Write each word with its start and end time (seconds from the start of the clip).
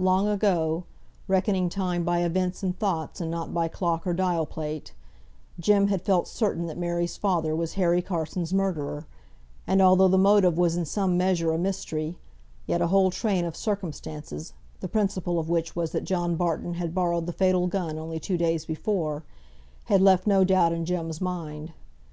Long 0.00 0.26
ago 0.26 0.82
(reckoning 1.28 1.68
time 1.68 2.02
by 2.02 2.22
events 2.24 2.64
and 2.64 2.76
thoughts, 2.76 3.20
and 3.20 3.30
not 3.30 3.54
by 3.54 3.68
clock 3.68 4.04
or 4.04 4.12
dial 4.12 4.46
plate), 4.46 4.92
Jem 5.60 5.86
had 5.86 6.02
felt 6.02 6.26
certain 6.26 6.66
that 6.66 6.76
Mary's 6.76 7.16
father 7.16 7.54
was 7.54 7.74
Harry 7.74 8.02
Carson's 8.02 8.52
murderer; 8.52 9.06
and 9.64 9.80
although 9.80 10.08
the 10.08 10.18
motive 10.18 10.58
was 10.58 10.76
in 10.76 10.84
some 10.84 11.16
measure 11.16 11.52
a 11.52 11.58
mystery, 11.58 12.18
yet 12.66 12.82
a 12.82 12.88
whole 12.88 13.12
train 13.12 13.44
of 13.44 13.54
circumstances 13.54 14.54
(the 14.80 14.88
principal 14.88 15.38
of 15.38 15.48
which 15.48 15.76
was 15.76 15.92
that 15.92 16.02
John 16.02 16.34
Barton 16.34 16.74
had 16.74 16.92
borrowed 16.92 17.26
the 17.26 17.32
fatal 17.32 17.68
gun 17.68 17.96
only 17.96 18.18
two 18.18 18.36
days 18.36 18.64
before) 18.66 19.22
had 19.84 20.00
left 20.00 20.26
no 20.26 20.42
doubt 20.42 20.72
in 20.72 20.84
Jem's 20.84 21.20
mind. 21.20 21.72